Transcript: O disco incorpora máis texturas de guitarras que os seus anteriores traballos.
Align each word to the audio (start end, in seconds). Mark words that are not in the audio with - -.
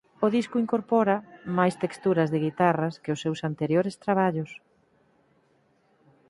O 0.25 0.27
disco 0.37 0.55
incorpora 0.63 1.17
máis 1.57 1.75
texturas 1.83 2.31
de 2.33 2.41
guitarras 2.45 2.95
que 3.03 3.13
os 3.15 3.21
seus 3.23 3.39
anteriores 3.49 3.95
traballos. 4.03 4.51